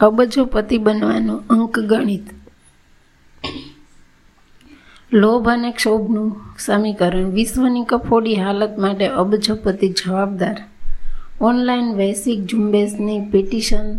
અબજોપતિ 0.00 0.78
બનવાનું 0.78 1.44
અંકગણિત 1.50 2.26
લોભ 5.12 5.48
અને 5.48 5.70
ક્ષોભનું 5.70 6.36
સમીકરણ. 6.58 7.30
વિશ્વની 7.30 7.84
કફોડી 7.84 8.34
હાલત 8.34 8.78
માટે 8.78 9.06
અબજોપતિ 9.06 9.88
જવાબદાર. 9.88 10.58
ઓનલાઈન 11.40 11.94
વૈશ્વિક 11.94 12.46
ઝુંબેશની 12.46 13.20
પિટિશન 13.20 13.98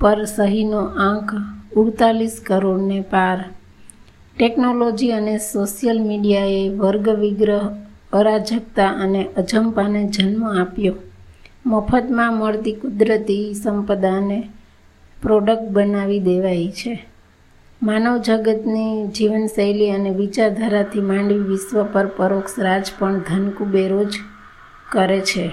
પર 0.00 0.24
સહીનો 0.24 0.78
આંક 0.78 1.30
ઉડતાલીસ 1.76 2.42
કરોડને 2.46 3.00
પાર. 3.00 3.44
ટેકનોલોજી 4.36 5.10
અને 5.10 5.38
સોશિયલ 5.38 6.02
મીડિયાએ 6.02 6.68
વર્ગ 6.68 7.08
વિગ્રહ 7.08 7.68
અરાજકતા 8.12 8.88
અને 8.88 9.24
અજંપાને 9.36 10.08
જન્મ 10.08 10.44
આપ્યો. 10.44 10.94
મફતમાં 11.66 12.34
મળતી 12.34 12.72
કુદરતી 12.72 13.54
સંપદાને 13.54 14.48
પ્રોડક્ટ 15.24 15.70
બનાવી 15.70 16.20
દેવાઈ 16.20 16.70
છે. 16.70 17.06
માનવ 17.82 18.16
જગતની 18.18 19.06
જીવનશૈલી 19.06 19.90
અને 19.90 20.10
વિચારધારાથી 20.10 21.00
માંડવી 21.00 21.38
વિશ્વ 21.38 21.84
પર 21.92 22.06
પરોક્ષ 22.06 22.58
રાજ 22.58 22.90
પણ 22.98 23.18
ધનકુબેરો 23.18 24.04
જ 24.04 24.18
કરે 24.92 25.20
છે. 25.20 25.50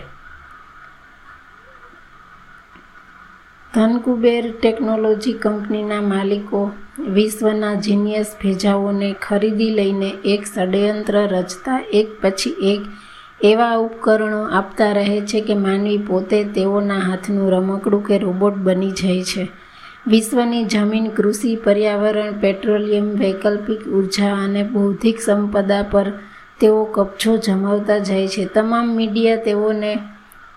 ધનકુબેર 3.75 4.51
ટેકનોલોજી 4.61 5.33
કંપનીના 5.33 6.01
માલિકો 6.01 6.71
વિશ્વના 6.99 7.73
જીનિયસ 7.73 8.35
ભેજાઓને 8.41 9.15
ખરીદી 9.21 9.69
લઈને 9.69 10.09
એક 10.25 10.45
ષડયંત્ર 10.45 11.15
રચતા 11.15 11.79
એક 11.93 12.07
પછી 12.21 12.49
એક 12.49 12.81
એવા 13.43 13.75
ઉપકરણો 13.75 14.41
આપતા 14.51 14.91
રહે 14.91 15.21
છે 15.21 15.41
કે 15.41 15.55
માનવી 15.55 15.97
પોતે 15.97 16.43
તેઓના 16.43 16.99
હાથનું 16.99 17.51
રમકડું 17.51 18.05
કે 18.05 18.17
રોબોટ 18.17 18.53
બની 18.53 18.91
જાય 18.91 19.23
છે. 19.23 19.60
વિશ્વની 20.07 20.65
જમીન, 20.65 21.09
કૃષિ, 21.09 21.55
પર્યાવરણ, 21.55 22.31
પેટ્રોલિયમ, 22.31 23.03
વૈકલ્પિક 23.03 23.87
ઊર્જા 23.87 24.33
અને 24.33 24.63
બૌદ્ધિક 24.63 25.21
સંપદા 25.21 25.83
પર 25.91 26.11
તેઓ 26.59 26.83
કબજો 26.83 27.37
જમાવતા 27.37 27.97
જાય 27.97 28.27
છે. 28.27 28.45
તમામ 28.45 28.95
મીડિયા 28.95 29.35
તેઓને 29.35 29.97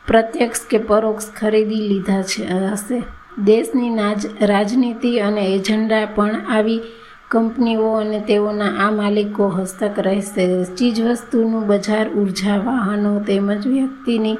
પ્રત્યક્ષ 0.06 0.60
કે 0.70 0.78
પરોક્ષ 0.78 1.24
ખરીદી 1.36 1.88
લીધા 1.88 2.22
છે, 2.22 2.44
હશે. 2.46 3.02
દેશની 3.44 3.90
નાજ, 3.90 4.26
રાજનીતિ 4.40 5.18
અને 5.18 5.40
એજન્ડા 5.40 6.06
પણ 6.14 6.36
આવી 6.48 6.80
કંપનીઓ 7.28 7.92
અને 7.92 8.20
તેઓના 8.20 8.88
આ 8.88 8.90
માલિકો 8.90 9.48
હસ્તક 9.48 9.90
રહેશે. 9.98 10.64
ચીજવસ્તુનું 10.64 11.66
બજાર, 11.66 12.08
ઊર્જા, 12.08 12.56
વાહનો 12.56 13.20
તેમજ 13.20 13.66
વ્યક્તિની 13.66 14.36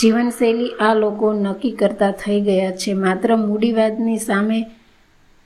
જીવનશૈલી 0.00 0.74
આ 0.80 0.94
લોકો 0.94 1.28
નક્કી 1.34 1.72
કરતા 1.72 2.10
થઈ 2.20 2.40
ગયા 2.40 2.74
છે. 2.80 2.92
માત્ર 3.04 3.30
મૂડીવાદની 3.36 4.18
સામે 4.18 4.58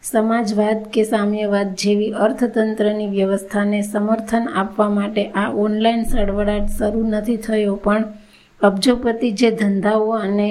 સમાજવાદ 0.02 0.80
કે 0.94 1.04
સામ્યવાદ 1.04 1.70
જેવી 1.74 2.10
અર્થતંત્રની 2.24 3.06
વ્યવસ્થાને 3.06 3.80
સમર્થન 3.82 4.50
આપવા 4.54 4.88
માટે 4.88 5.24
આ 5.34 5.48
ઓનલાઈન 5.64 6.04
સળવળાટ 6.04 6.68
શરૂ 6.78 7.06
નથી 7.06 7.36
થયો, 7.36 7.76
પણ 7.76 8.04
અબજોપતિ 8.60 9.32
જે 9.32 9.50
ધંધાઓ 9.50 10.10
અને 10.18 10.50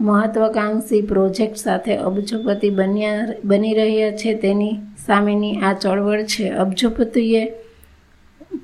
મહત્વાકાંક્ષી 0.00 1.02
પ્રોજેક્ટ 1.02 1.56
સાથે 1.56 1.96
અબજોપતિ 2.08 2.70
બન્યા, 2.70 3.38
બની 3.44 3.74
રહ્યા 3.74 4.10
છે 4.10 4.34
તેની 4.34 4.74
સામેની 5.06 5.60
આ 5.62 5.74
ચળવળ 5.74 6.22
છે. 6.22 6.50
અબજોપતિએ 6.64 7.42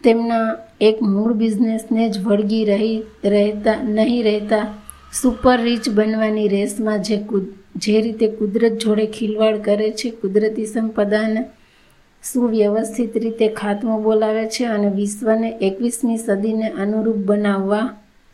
તેમના 0.05 0.47
એક 0.80 0.97
મૂળ 1.02 1.33
બિઝનેસને 1.33 2.05
જ 2.08 2.16
વળગી 2.24 2.64
રહી, 2.64 2.97
રહેતા, 3.24 3.78
નહીં 3.88 4.24
રહેતા 4.24 4.64
સુપર 5.12 5.58
રીચ 5.61 5.84
બનવાની 5.88 6.48
રેસમાં 6.48 7.02
જે 7.02 7.16
જે 7.77 7.96
રીતે 8.00 8.27
કુદરત 8.38 8.74
જોડે 8.78 9.06
ખિલવાડ 9.06 9.56
કરે 9.62 9.91
છે, 9.91 10.08
કુદરતી 10.20 10.66
સંપદાને 10.66 11.42
સુવ્યવસ્થિત 12.24 13.14
રીતે 13.16 13.46
ખાતમો 13.52 13.96
બોલાવે 14.00 14.44
છે 14.48 14.64
અને 14.66 14.88
વિશ્વને 14.91 15.51
એકવીસમી 15.61 16.18
સદીને 16.18 16.68
અનુરૂપ 16.83 17.18
બનાવવા 17.27 17.86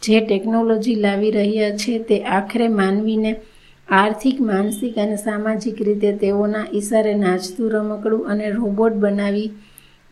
જે 0.03 0.21
ટેકનોલોજી 0.21 0.95
લાવી 0.95 1.31
રહ્યા 1.31 1.77
છે 1.77 1.95
તે 1.99 2.17
આખરે 2.29 2.69
માનવીને 2.71 3.33
આર્થિક, 3.89 4.37
માનસિક 4.41 4.95
અને 4.99 5.17
સામાજિક 5.17 5.79
રીતે 5.81 6.11
તેઓના 6.13 6.71
ઈશારે 6.73 7.15
નાચતું, 7.15 7.71
રમકડું 7.71 8.29
અને 8.31 8.47
રોબોટ 8.51 8.95
બનાવી 8.95 9.51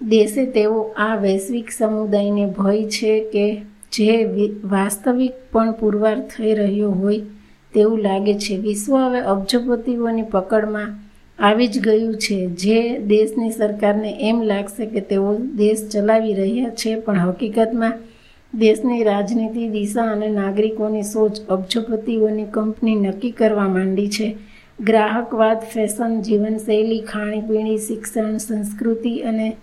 દેશે 0.03 0.47
તેઓ 0.47 0.83
આ 0.83 1.17
વૈશ્વિક 1.17 1.71
સમુદાયને 1.71 2.47
ભય 2.47 2.85
છે 2.85 3.21
કે 3.21 3.57
જે 3.93 4.27
વાસ્તવિક 4.65 5.33
પણ 5.53 5.73
પુરવાર 5.73 6.21
થઈ 6.21 6.55
રહ્યો 6.55 6.91
હોય 6.91 7.21
તેવું 7.75 7.99
લાગે 7.99 8.35
છે. 8.35 8.57
વિશ્વ 8.57 8.97
હવે 8.97 9.21
અબજોપતિઓની 9.21 10.23
પકડમાં 10.23 10.95
આવી 11.39 11.67
જ 11.67 11.81
ગયું 11.81 12.15
છે. 12.15 12.47
જે 12.47 12.99
દેશની 12.99 13.51
સરકારને 13.51 14.17
એમ 14.21 14.43
લાગશે 14.43 14.87
કે 14.87 15.01
તેઓ 15.01 15.35
દેશ 15.35 15.89
ચલાવી 15.89 16.35
રહ્યા 16.35 16.71
છે, 16.71 17.01
પણ 17.01 17.19
હકીકતમાં 17.19 17.93
દેશની 18.55 19.03
રાજનીતિ, 19.03 19.69
દિશા 19.69 20.03
અને 20.03 20.29
નાગરિકોની 20.29 21.03
સોચ 21.03 21.41
અબજોપતિઓની 21.49 22.45
કંપની 22.45 22.95
નક્કી 22.95 23.31
કરવા 23.31 23.69
માંડી 23.69 24.09
છે. 24.09 24.37
ગ્રાહકવાદ, 24.81 25.61
ફેશન, 25.61 26.23
જીવનશૈલી, 26.23 27.01
ખાણીપીણી, 27.01 27.79
શિક્ષણ, 27.79 28.37
સંસ્કૃતિ 28.37 29.19
અને 29.19 29.57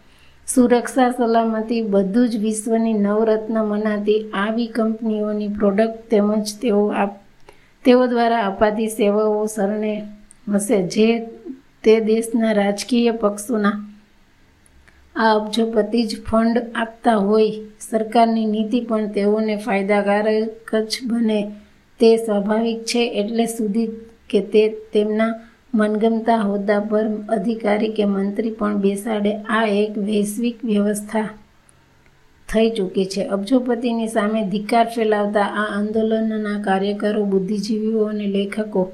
સુરક્ષા, 0.48 1.12
સલામતી 1.12 1.82
બધું 1.84 2.30
જ 2.30 2.38
વિશ્વની 2.38 2.94
નવરત્ન 2.94 3.58
મનાતી 3.64 4.18
આવી 4.34 4.68
કંપનીઓની 4.68 5.48
પ્રોડક્ટ 5.48 6.04
તેમજ 6.10 6.52
તેઓ 6.62 6.84
આપ, 6.94 7.14
તેઓ 7.86 8.02
દ્વારા 8.08 8.44
અપાતી 8.46 8.90
સેવાઓ 8.90 9.46
શરણે 9.46 9.94
હશે. 10.48 10.78
જે 10.84 11.08
તે 11.84 11.96
દેશના 12.00 12.54
રાજકીય 12.54 13.12
પક્ષોના 13.12 13.78
આ 15.16 15.34
અબજોપતિ 15.36 16.04
જ 16.04 16.22
ફંડ 16.22 16.58
આપતા 16.76 17.16
હોય, 17.16 17.52
સરકારની 17.80 18.46
નીતિ 18.46 18.80
પણ 18.82 19.12
તેઓને 19.12 19.56
ફાયદાકારક 19.58 20.76
જ 20.90 20.94
બને 21.04 21.40
તે 22.00 22.10
સ્વાભાવિક 22.18 22.86
છે. 22.86 23.02
એટલે 23.22 23.46
સુધી 23.46 23.90
કે 24.30 24.42
તે 24.54 24.64
તેમના 24.94 25.32
મનગમતા 25.76 26.38
હોદ્દા 26.38 26.80
પર 26.80 27.08
અધિકારી 27.30 27.90
કે 27.90 28.06
મંત્રી 28.06 28.52
પણ 28.52 28.78
બેસાડે 28.78 29.32
આ 29.36 29.66
એક 29.66 29.98
વૈશ્વિક 29.98 30.66
વ્યવસ્થા 30.66 31.30
થઈ 32.50 32.70
ચૂકી 32.70 33.06
છે. 33.06 33.24
અબજોપતિની 33.26 34.08
સામે 34.08 34.44
ધિક્કાર 34.44 34.88
ફેલાવતા 34.96 35.42
આ 35.42 35.68
આંદોલનના 35.78 36.60
કાર્યકરો, 36.62 37.26
બુદ્ધિજીવીઓ 37.26 38.04
અને 38.04 38.28
લેખકો 38.28 38.92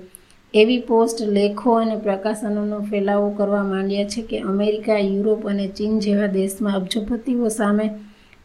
એવી 0.53 0.80
પોસ્ટ, 0.80 1.22
લેખો 1.22 1.72
અને 1.74 1.96
પ્રકાશનોનો 1.96 2.80
ફેલાવો 2.81 3.30
કરવા 3.30 3.63
માંડ્યા 3.63 4.03
છે 4.03 4.22
કે 4.22 4.40
અમેરિકા, 4.40 4.98
યુરોપ 4.98 5.48
અને 5.48 5.68
ચીન 5.68 6.00
જેવા 6.00 6.28
દેશમાં 6.28 6.75
અબજોપતિઓ 6.75 7.50
સામે 7.50 7.90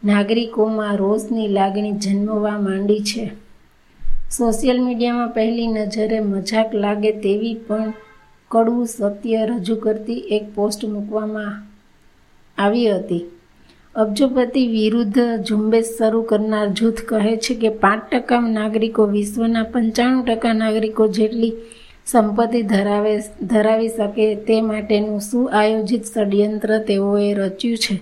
નાગરિકોમાં 0.05 0.97
રોષની 0.97 1.49
લાગણી 1.49 1.93
જન્મવા 1.93 2.59
માંડી 2.59 3.01
છે. 3.01 3.25
સોશિયલ 4.31 4.81
મીડિયામાં 4.83 5.29
પહેલી 5.29 5.67
નજરે 5.67 6.21
મજાક 6.21 6.75
લાગે 6.75 7.13
તેવી 7.13 7.55
પણ 7.55 7.93
કડવું 8.51 8.87
સત્ય 8.87 9.47
રજૂ 9.47 9.77
કરતી 9.77 10.27
એક 10.37 10.45
પોસ્ટ 10.55 10.85
મૂકવામાં 10.85 11.55
આવી 12.59 12.91
હતી. 12.91 13.25
અબજોપતિ 13.95 14.63
વિરુદ્ધ 14.69 15.21
ઝુંબેશ 15.49 15.91
શરૂ 15.99 16.23
કરનાર 16.23 16.67
જૂથ 16.69 17.01
કહે 17.09 17.33
છે 17.37 17.55
કે 17.55 17.71
પાંચ 17.83 18.03
ટકા 18.13 18.41
નાગરિકો 18.49 19.03
વિશ્વના 19.07 19.71
પંચાણું 19.73 20.25
ટકા 20.25 20.53
નાગરિકો 20.53 21.05
જેટલી 21.09 21.55
સંપત્તિ 22.07 22.61
ધરાવે, 22.63 23.15
ધરાવી 23.43 23.89
શકે 23.89 24.27
તે 24.47 24.57
માટેનું 24.63 25.21
સુઆયોજિત 25.21 26.05
ષડયંત્ર 26.05 26.71
તેઓએ 26.79 27.35
રચ્યું 27.35 27.79
છે. 27.79 27.97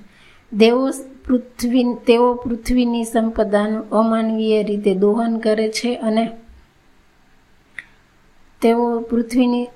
દેવો 0.52 0.90
પૃથ્વી, 1.24 1.86
તેઓ 2.06 2.26
પૃથ્વીની 2.34 3.04
સંપદાનું 3.04 3.88
અમાનવીય 3.90 4.62
રીતે 4.62 4.92
દોહન 4.94 5.38
કરે 5.38 5.68
છે 5.68 5.96
અને 5.96 6.24
તેઓ 8.62 9.00
પૃથ્વીની 9.00 9.66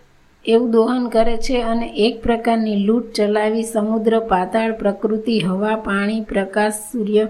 એવું 0.49 0.71
દોહન 0.71 1.09
કરે 1.09 1.37
છે 1.37 1.63
અને 1.63 1.87
એક 1.97 2.23
પ્રકારની 2.23 2.85
લૂંટ 2.85 3.13
ચલાવી 3.13 3.63
સમુદ્ર, 3.63 4.19
પાતાળ, 4.19 4.73
પ્રકૃતિ, 4.73 5.41
હવા, 5.41 5.77
પાણી, 5.77 6.21
પ્રકાશ, 6.21 6.79
સૂર્ય 6.93 7.25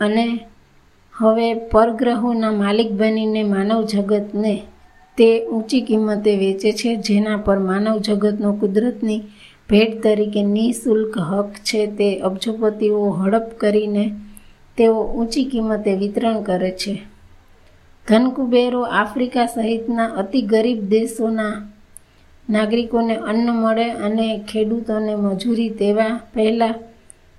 અને 0.00 0.26
હવે 1.14 1.54
પરગ્રહોના 1.54 2.52
માલિક 2.52 2.90
બનીને 2.92 3.42
માનવ 3.42 3.84
જગતને 3.84 4.54
તે 5.18 5.28
ઊંચી 5.46 5.80
કિંમતે 5.80 6.32
વેચે 6.36 6.72
છે, 6.72 6.96
જેના 6.96 7.36
પર 7.36 7.58
માનવ 7.58 7.98
જગતનો 7.98 8.52
કુદરતની 8.52 9.22
ભેટ 9.70 10.02
તરીકે 10.02 10.42
નિઃશુલ્ક 10.42 11.14
હક 11.18 11.50
છે. 11.64 11.86
તે 11.86 12.08
અબજોપતિઓ 12.20 13.10
હડપ 13.10 13.46
કરીને 13.58 14.04
તેઓ 14.78 14.98
ઊંચી 15.02 15.44
કિંમતે 15.44 15.92
વિતરણ 15.94 16.42
કરે 16.42 16.70
છે. 16.70 16.94
ધનકુબેરો 18.08 18.82
આફ્રિકા 18.82 19.46
સહિતના 19.46 20.14
અતિ 20.16 20.40
ગરીબ 20.42 20.88
દેશોના 20.88 21.54
નાગરિકોને 22.48 23.16
અન્ન 23.30 23.48
મળે 23.52 23.86
અને 24.06 24.28
ખેડૂતોને 24.48 25.14
મજૂરી 25.14 25.68
તેવા 25.70 26.20
પહેલાં 26.34 26.74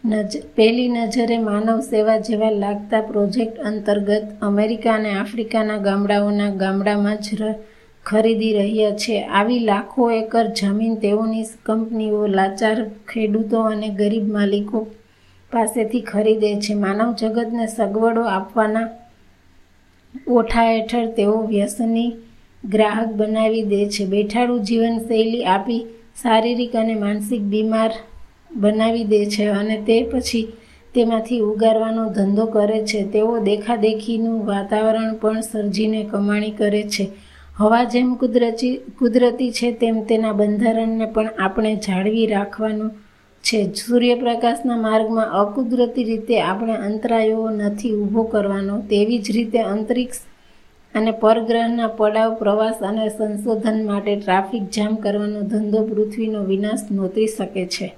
નજ, 0.03 0.31
પહેલી 0.55 0.89
નજરે 0.89 1.37
માનવ 1.37 1.79
સેવા 1.81 2.17
જેવા 2.17 2.49
લાગતા 2.49 3.01
પ્રોજેક્ટ 3.01 3.59
અંતર્ગત 3.59 4.25
અમેરિકા 4.41 4.93
અને 4.93 5.11
આફ્રિકાના 5.13 5.77
ગામડાઓના 5.77 6.49
ગામડામાં 6.49 7.17
જ 7.17 7.53
ખરીદી 8.05 8.53
રહ્યા 8.53 8.91
છે. 8.91 9.15
આવી 9.23 9.59
લાખો 9.59 10.11
એકર 10.11 10.45
જમીન 10.59 10.95
તેઓની 10.95 11.45
કંપનીઓ 11.65 12.27
લાચાર 12.27 12.77
ખેડૂતો 13.07 13.61
અને 13.61 13.89
ગરીબ 13.89 14.27
માલિકો 14.27 14.87
પાસેથી 15.51 16.01
ખરીદે 16.01 16.59
છે. 16.59 16.73
માનવ 16.73 17.09
જગતને 17.15 17.65
સગવડો 17.67 18.23
આપવાના 18.27 18.87
ઓઠા 20.27 20.71
હેઠળ 20.71 21.07
તેઓ 21.07 21.37
વ્યસની 21.41 22.09
ગ્રાહક 22.69 23.13
બનાવી 23.13 23.61
દે 23.63 23.89
છે. 23.89 24.05
બેઠાડું 24.05 24.63
જીવનશૈલી 24.63 25.45
આપી 25.45 25.81
શારીરિક 26.21 26.75
અને 26.75 26.95
માનસિક 26.95 27.41
બીમાર 27.41 27.91
બનાવી 28.55 29.03
દે 29.03 29.25
છે 29.25 29.45
અને 29.45 29.77
તે 29.87 30.03
પછી 30.03 30.47
તેમાંથી 30.95 31.39
ઉગારવાનો 31.39 32.09
ધંધો 32.09 32.45
કરે 32.45 32.85
છે. 32.85 33.03
તેઓ 33.03 33.39
દેખાદેખીનું 33.39 34.45
વાતાવરણ 34.45 35.15
પણ 35.15 35.41
સર્જીને 35.41 36.03
કમાણી 36.03 36.51
કરે 36.51 36.83
છે. 36.83 37.07
હવા 37.55 37.83
જેમ 37.83 38.15
કુદરતી 38.15 38.75
કુદરતી 38.99 39.51
છે 39.51 39.71
તેમ 39.71 40.03
તેના 40.03 40.31
બંધારણને 40.31 41.05
પણ 41.05 41.29
આપણે 41.39 41.75
જાળવી 41.75 42.25
રાખવાનું 42.25 42.91
છે. 43.43 43.73
સૂર્યપ્રકાશના 43.73 44.77
માર્ગમાં 44.77 45.31
અકુદરતી 45.31 46.03
રીતે 46.03 46.41
આપણે 46.41 46.73
અંતરાયો 46.73 47.49
નથી 47.49 47.91
ઊભો 47.91 48.23
કરવાનો. 48.23 48.79
તેવી 48.79 49.19
જ 49.19 49.31
રીતે 49.31 49.59
અંતરિક્ષ 49.59 50.19
અને 50.95 51.11
પરગ્રહના 51.11 51.87
પડાવ, 51.87 52.35
પ્રવાસ 52.35 52.75
અને 52.81 53.09
સંશોધન 53.09 53.85
માટે 53.85 54.15
ટ્રાફિક 54.15 54.63
જામ 54.63 54.95
કરવાનો 54.95 55.41
ધંધો 55.41 55.85
પૃથ્વીનો 55.85 56.43
વિનાશ 56.43 56.79
નોતરી 56.91 57.27
શકે 57.27 57.65
છે. 57.65 57.95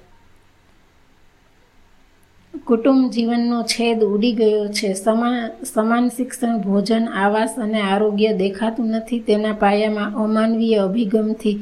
કુટુંબ 2.66 3.10
જીવનનો 3.10 3.62
છેદ 3.62 4.04
ઉડી 4.04 4.32
ગયો 4.32 4.68
છે. 4.68 4.92
સમાન 4.92 5.64
સમાન 5.74 6.08
શિક્ષણ, 6.08 6.58
ભોજન, 6.58 7.08
આવાસ 7.08 7.54
અને 7.58 7.80
આરોગ્ય 7.80 8.32
દેખાતું 8.32 8.86
નથી. 8.86 9.20
તેના 9.20 9.52
પાયામાં 9.52 10.14
અમાનવીય 10.14 10.76
અભિગમથી 10.76 11.58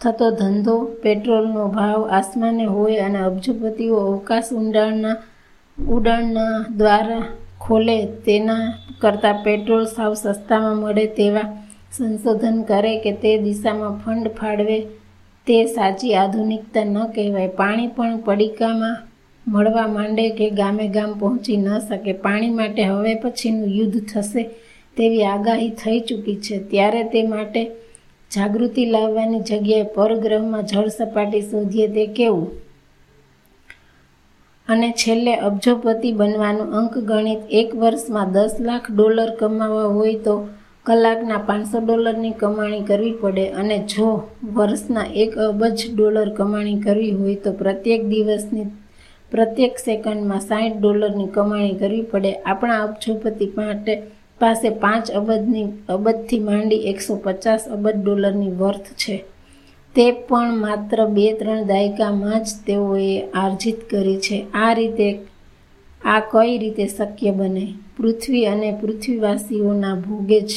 થતો 0.00 0.30
ધંધો, 0.30 0.84
પેટ્રોલનો 1.02 1.68
ભાવ 1.68 2.08
આસમાને 2.08 2.64
હોય 2.64 2.96
અને 2.96 3.18
અબજોપતિઓ 3.18 3.96
અવકાશ 3.96 4.52
ઊંડાણના 4.52 5.16
ઉડાણના 5.88 6.64
દ્વારા 6.76 7.24
ખોલે 7.62 7.98
તેના 8.26 8.64
કરતાં 9.00 9.42
પેટ્રોલ 9.44 9.84
સાવ 9.86 10.12
સસ્તામાં 10.14 10.76
મળે 10.76 11.06
તેવા 11.18 11.48
સંશોધન 11.92 12.56
કરે 12.62 12.92
કે 12.98 13.12
તે 13.12 13.30
દિશામાં 13.38 13.94
ફંડ 14.02 14.28
ફાળવે, 14.28 14.78
તે 15.46 15.56
સાચી 15.66 16.14
આધુનિકતા 16.14 16.84
ન 16.84 16.96
કહેવાય. 17.14 17.48
પાણી 17.60 17.86
પણ 17.86 18.18
પડીકામાં 18.18 18.96
મળવા 19.46 19.86
માંડે 19.86 20.26
કે 20.30 20.46
ગામે 20.50 20.86
ગામ 20.88 21.12
પહોંચી 21.12 21.56
ન 21.56 21.68
શકે. 21.78 22.12
પાણી 22.12 22.50
માટે 22.50 22.82
હવે 22.82 23.14
પછીનું 23.14 23.70
યુદ્ધ 23.78 23.98
થશે 24.10 24.42
તેવી 24.96 25.24
આગાહી 25.24 25.70
થઈ 25.80 26.00
ચૂકી 26.00 26.38
છે. 26.44 26.56
ત્યારે 26.70 27.02
તે 27.04 27.22
માટે 27.22 27.62
જાગૃતિ 28.30 28.84
લાવવાની 28.86 29.40
જગ્યાએ 29.40 29.92
પરગ્રહમાં 29.96 30.64
જળ 30.64 30.88
સપાટી 30.88 31.42
શોધીએ 31.42 31.88
તે 31.88 32.04
કેવું? 32.06 32.46
અને 34.68 34.88
છેલ્લે 34.92 35.32
અબજોપતિ 35.46 36.10
બનવાનું 36.12 36.74
અંકગણિત 36.78 37.42
એક 37.60 37.68
વર્ષમાં 37.74 38.32
દસ 38.32 38.54
લાખ 38.60 38.86
ડોલર 38.90 39.30
કમાવા 39.40 39.88
હોય 39.96 40.18
તો 40.18 40.34
કલાકના 40.86 41.38
પાંચસો 41.38 41.80
ડોલરની 41.80 42.32
કમાણી 42.32 42.84
કરવી 42.84 43.16
પડે 43.20 43.44
અને 43.50 43.76
જો 43.86 44.08
વર્ષના 44.56 45.08
એક 45.14 45.32
અબજ 45.38 45.78
ડોલર 45.90 46.30
કમાણી 46.30 46.80
કરવી 46.80 47.12
હોય 47.12 47.36
તો 47.36 47.50
પ્રત્યેક 47.52 48.02
દિવસની, 48.08 48.68
પ્રત્યેક 49.32 49.74
સેકન્ડમાં 49.78 50.40
સાઠ 50.40 50.76
ડોલરની 50.78 51.26
કમાણી 51.26 51.74
કરવી 51.74 52.02
પડે. 52.02 52.32
આપણા 52.44 52.80
અબજોપતિ 52.82 53.52
માટે 53.56 53.92
પાસે 54.40 54.68
પાંચ 54.84 55.06
અબજની, 55.10 55.68
અબજથી 55.88 56.40
માંડી 56.40 56.82
એકસો 56.86 57.16
પચાસ 57.16 57.62
અબજ 57.68 57.94
ડોલરની 57.96 58.50
વર્થ 58.50 58.88
છે. 58.96 59.16
તે 59.94 60.12
પણ 60.12 60.56
માત્ર 60.56 61.06
બે 61.06 61.32
ત્રણ 61.32 61.66
દાયકામાં 61.66 62.42
જ 62.42 62.46
તેઓએ 62.66 63.22
આર્જિત 63.34 63.90
કરી 63.90 64.16
છે. 64.16 64.46
આ 64.54 64.72
રીતે 64.72 65.18
આ 66.04 66.20
કઈ 66.20 66.58
રીતે 66.58 66.86
શક્ય 66.86 67.30
બને? 67.30 67.74
પૃથ્વી 67.96 68.46
અને 68.46 68.78
પૃથ્વીવાસીઓના 68.80 69.94
ભોગે 69.94 70.40
જ 70.40 70.52